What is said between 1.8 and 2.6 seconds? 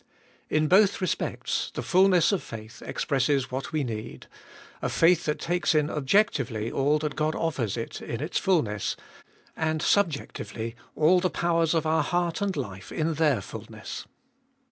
fulness of